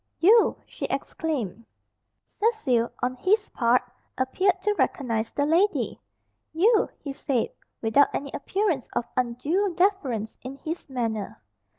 "You!" 0.17 0.57
she 0.65 0.85
exclaimed. 0.85 1.63
Cecil, 2.25 2.89
on 3.03 3.13
his 3.17 3.49
part, 3.49 3.83
appeared 4.17 4.59
to 4.63 4.73
recognise 4.73 5.31
the 5.31 5.45
lady. 5.45 6.01
"You!" 6.53 6.89
he 6.97 7.13
said 7.13 7.49
without 7.83 8.07
any 8.11 8.31
appearance 8.33 8.87
of 8.93 9.05
undue 9.15 9.75
deference 9.75 10.39
in 10.41 10.55
his 10.55 10.89
manner. 10.89 11.39